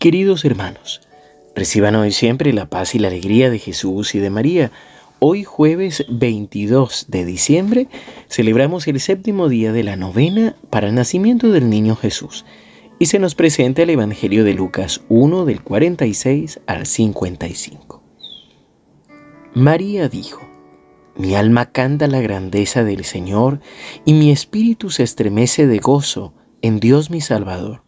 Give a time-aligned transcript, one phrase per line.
[0.00, 1.02] Queridos hermanos,
[1.54, 4.72] reciban hoy siempre la paz y la alegría de Jesús y de María.
[5.18, 7.86] Hoy jueves 22 de diciembre
[8.26, 12.46] celebramos el séptimo día de la novena para el nacimiento del niño Jesús
[12.98, 18.02] y se nos presenta el Evangelio de Lucas 1 del 46 al 55.
[19.52, 20.40] María dijo,
[21.14, 23.60] Mi alma canta la grandeza del Señor
[24.06, 27.82] y mi espíritu se estremece de gozo en Dios mi Salvador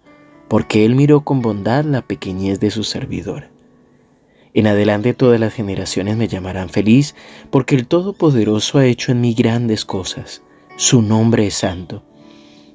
[0.53, 3.45] porque Él miró con bondad la pequeñez de su servidor.
[4.53, 7.15] En adelante todas las generaciones me llamarán feliz,
[7.49, 10.43] porque el Todopoderoso ha hecho en mí grandes cosas.
[10.77, 12.05] Su nombre es santo.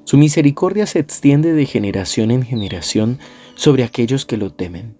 [0.02, 3.20] Su misericordia se extiende de generación en generación
[3.54, 4.96] sobre aquellos que lo temen.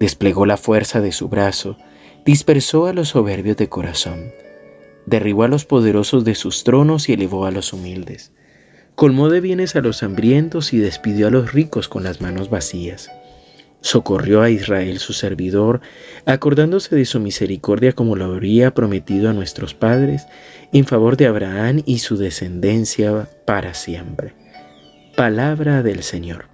[0.00, 1.76] Desplegó la fuerza de su brazo,
[2.26, 4.32] dispersó a los soberbios de corazón,
[5.06, 8.32] derribó a los poderosos de sus tronos y elevó a los humildes
[8.94, 13.10] colmó de bienes a los hambrientos y despidió a los ricos con las manos vacías.
[13.80, 15.80] Socorrió a Israel su servidor,
[16.24, 20.26] acordándose de su misericordia como lo habría prometido a nuestros padres,
[20.72, 24.34] en favor de Abraham y su descendencia para siempre.
[25.16, 26.46] Palabra del Señor.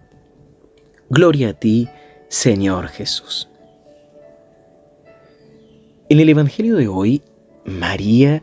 [1.11, 1.89] Gloria a ti,
[2.29, 3.49] Señor Jesús.
[6.09, 7.23] En el Evangelio de hoy,
[7.67, 8.43] María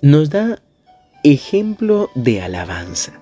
[0.00, 0.62] nos da
[1.32, 3.20] ejemplo de alabanza.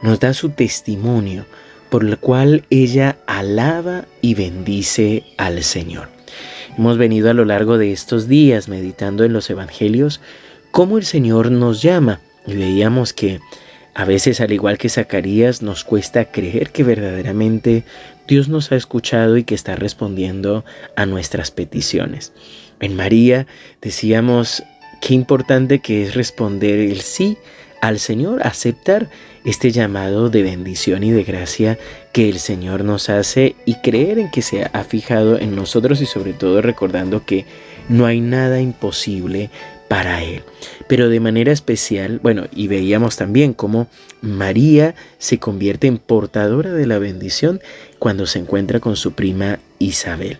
[0.00, 1.44] Nos da su testimonio
[1.90, 6.08] por el cual ella alaba y bendice al Señor.
[6.78, 10.22] Hemos venido a lo largo de estos días meditando en los evangelios
[10.70, 13.40] cómo el Señor nos llama y veíamos que
[13.94, 17.84] a veces al igual que Zacarías nos cuesta creer que verdaderamente
[18.26, 20.64] Dios nos ha escuchado y que está respondiendo
[20.96, 22.32] a nuestras peticiones.
[22.80, 23.46] En María
[23.82, 24.62] decíamos
[25.02, 27.36] Qué importante que es responder el sí
[27.80, 29.10] al Señor, aceptar
[29.44, 31.76] este llamado de bendición y de gracia
[32.12, 36.06] que el Señor nos hace y creer en que se ha fijado en nosotros y
[36.06, 37.46] sobre todo recordando que
[37.88, 39.50] no hay nada imposible
[39.88, 40.44] para Él.
[40.86, 43.88] Pero de manera especial, bueno, y veíamos también cómo
[44.20, 47.60] María se convierte en portadora de la bendición
[47.98, 50.38] cuando se encuentra con su prima Isabel.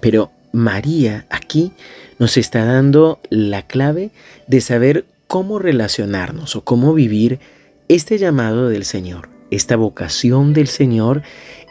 [0.00, 1.72] Pero María aquí
[2.18, 4.10] nos está dando la clave
[4.46, 7.38] de saber cómo relacionarnos o cómo vivir
[7.88, 11.22] este llamado del Señor, esta vocación del Señor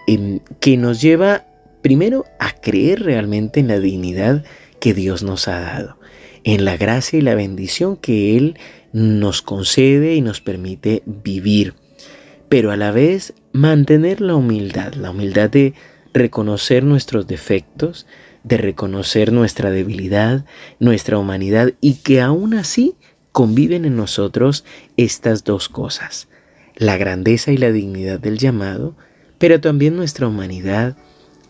[0.07, 1.45] em, que nos lleva
[1.81, 4.43] primero a creer realmente en la dignidad
[4.79, 5.97] que Dios nos ha dado,
[6.43, 8.57] en la gracia y la bendición que Él
[8.93, 11.73] nos concede y nos permite vivir,
[12.49, 15.73] pero a la vez mantener la humildad, la humildad de
[16.13, 18.07] reconocer nuestros defectos,
[18.47, 20.45] de reconocer nuestra debilidad,
[20.79, 22.95] nuestra humanidad y que aún así
[23.31, 24.63] conviven en nosotros
[24.95, 26.27] estas dos cosas,
[26.75, 28.95] la grandeza y la dignidad del llamado,
[29.37, 30.95] pero también nuestra humanidad,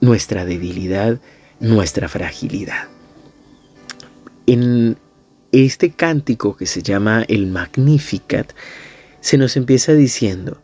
[0.01, 1.19] nuestra debilidad,
[1.59, 2.87] nuestra fragilidad.
[4.47, 4.97] En
[5.51, 8.53] este cántico que se llama el Magnificat,
[9.21, 10.61] se nos empieza diciendo,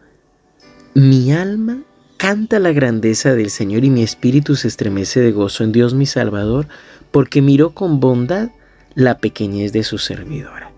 [0.93, 1.83] mi alma
[2.23, 6.05] Canta la grandeza del Señor y mi espíritu se estremece de gozo en Dios mi
[6.05, 6.69] Salvador,
[7.11, 8.51] porque miró con bondad
[8.95, 10.71] la pequeñez de su servidora.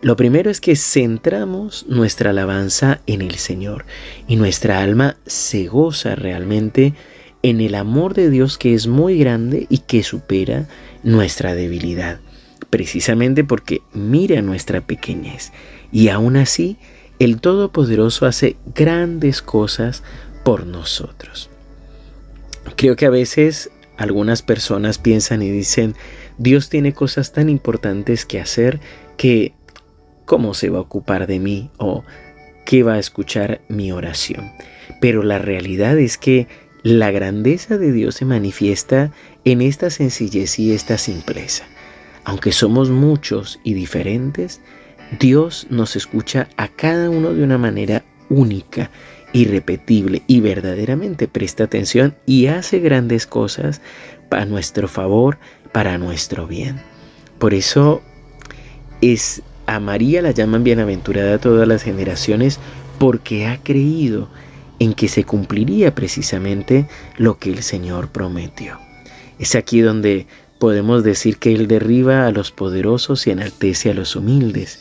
[0.00, 3.84] Lo primero es que centramos nuestra alabanza en el Señor
[4.28, 6.94] y nuestra alma se goza realmente
[7.42, 10.68] en el amor de Dios que es muy grande y que supera
[11.02, 12.18] nuestra debilidad,
[12.70, 15.52] precisamente porque mira nuestra pequeñez
[15.92, 16.78] y aún así
[17.18, 20.04] el Todopoderoso hace grandes cosas
[20.48, 21.50] por nosotros.
[22.74, 25.94] Creo que a veces algunas personas piensan y dicen,
[26.38, 28.80] Dios tiene cosas tan importantes que hacer
[29.18, 29.52] que,
[30.24, 31.70] ¿cómo se va a ocupar de mí?
[31.76, 32.02] o
[32.64, 34.50] ¿qué va a escuchar mi oración?
[35.02, 36.46] Pero la realidad es que
[36.82, 39.12] la grandeza de Dios se manifiesta
[39.44, 41.66] en esta sencillez y esta simpleza.
[42.24, 44.62] Aunque somos muchos y diferentes,
[45.20, 48.90] Dios nos escucha a cada uno de una manera única
[49.32, 53.80] irrepetible y verdaderamente presta atención y hace grandes cosas
[54.28, 55.38] para nuestro favor,
[55.72, 56.80] para nuestro bien.
[57.38, 58.02] Por eso
[59.00, 62.58] es a María la llaman bienaventurada todas las generaciones
[62.98, 64.28] porque ha creído
[64.78, 68.78] en que se cumpliría precisamente lo que el Señor prometió.
[69.38, 70.26] Es aquí donde
[70.58, 74.80] podemos decir que Él derriba a los poderosos y enaltece a los humildes,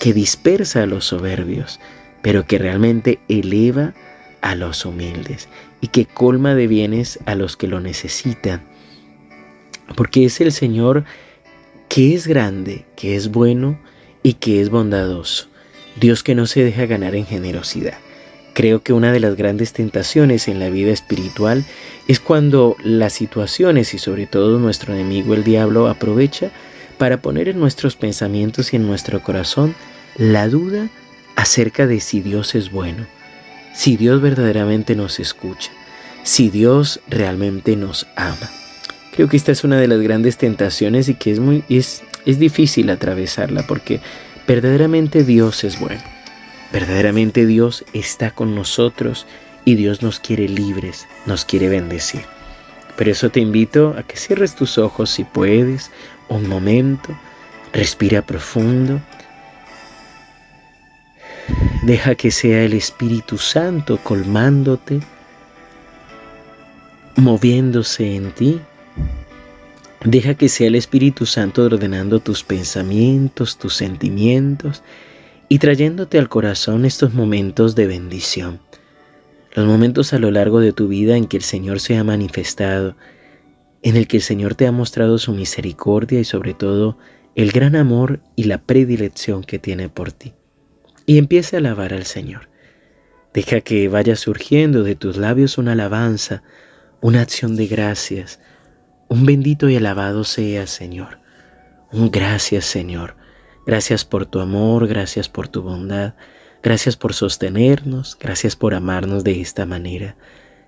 [0.00, 1.80] que dispersa a los soberbios,
[2.26, 3.94] pero que realmente eleva
[4.40, 5.46] a los humildes
[5.80, 8.64] y que colma de bienes a los que lo necesitan.
[9.94, 11.04] Porque es el Señor
[11.88, 13.78] que es grande, que es bueno
[14.24, 15.46] y que es bondadoso.
[16.00, 17.98] Dios que no se deja ganar en generosidad.
[18.54, 21.64] Creo que una de las grandes tentaciones en la vida espiritual
[22.08, 26.50] es cuando las situaciones y sobre todo nuestro enemigo el diablo aprovecha
[26.98, 29.76] para poner en nuestros pensamientos y en nuestro corazón
[30.16, 30.88] la duda
[31.36, 33.06] acerca de si Dios es bueno,
[33.74, 35.70] si Dios verdaderamente nos escucha,
[36.22, 38.50] si Dios realmente nos ama.
[39.14, 42.38] Creo que esta es una de las grandes tentaciones y que es muy es, es
[42.38, 44.00] difícil atravesarla porque
[44.46, 46.02] verdaderamente Dios es bueno.
[46.72, 49.26] Verdaderamente Dios está con nosotros
[49.64, 52.22] y Dios nos quiere libres, nos quiere bendecir.
[52.96, 55.90] Por eso te invito a que cierres tus ojos si puedes,
[56.28, 57.16] un momento,
[57.72, 59.00] respira profundo.
[61.86, 64.98] Deja que sea el Espíritu Santo colmándote,
[67.14, 68.60] moviéndose en ti.
[70.04, 74.82] Deja que sea el Espíritu Santo ordenando tus pensamientos, tus sentimientos
[75.48, 78.58] y trayéndote al corazón estos momentos de bendición.
[79.54, 82.96] Los momentos a lo largo de tu vida en que el Señor se ha manifestado,
[83.82, 86.98] en el que el Señor te ha mostrado su misericordia y sobre todo
[87.36, 90.34] el gran amor y la predilección que tiene por ti.
[91.06, 92.48] Y empieza a alabar al Señor.
[93.32, 96.42] Deja que vaya surgiendo de tus labios una alabanza,
[97.00, 98.40] una acción de gracias.
[99.08, 101.20] Un bendito y alabado sea, Señor.
[101.92, 103.16] Un gracias, Señor
[103.66, 106.14] Gracias por tu amor, gracias por tu bondad,
[106.62, 110.16] gracias por sostenernos, gracias por amarnos de esta manera.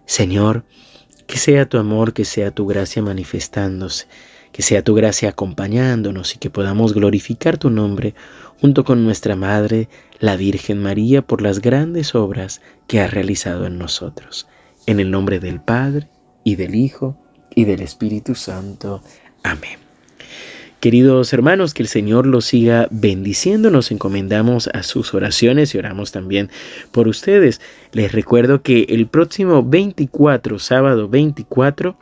[0.05, 0.65] Señor,
[1.29, 4.09] que sea tu amor, que sea tu gracia manifestándose,
[4.59, 8.17] que sea tu gracia acompañándonos y que podamos glorificar tu nombre
[8.61, 9.89] junto con nuestra Madre,
[10.19, 14.49] la Virgen María, por las grandes obras que ha realizado en nosotros.
[14.87, 16.09] En el nombre del Padre,
[16.43, 17.17] y del Hijo,
[17.55, 19.01] y del Espíritu Santo.
[19.45, 19.79] Amén.
[20.81, 23.71] Queridos hermanos, que el Señor los siga bendiciendo.
[23.71, 26.51] Nos encomendamos a sus oraciones y oramos también
[26.91, 27.61] por ustedes.
[27.93, 31.97] Les recuerdo que el próximo 24, sábado 24,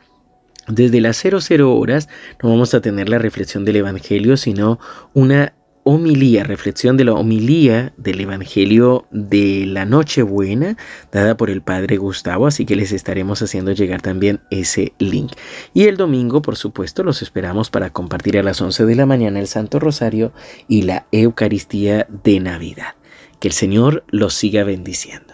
[0.67, 2.09] desde las 00 horas,
[2.41, 4.79] no vamos a tener la reflexión del Evangelio, sino
[5.13, 5.53] una
[5.89, 10.75] homilía, reflexión de la homilía del Evangelio de la Nochebuena,
[11.13, 15.31] dada por el Padre Gustavo, así que les estaremos haciendo llegar también ese link.
[15.73, 19.39] Y el domingo, por supuesto, los esperamos para compartir a las 11 de la mañana
[19.39, 20.33] el Santo Rosario
[20.67, 22.95] y la Eucaristía de Navidad.
[23.39, 25.26] Que el Señor los siga bendiciendo.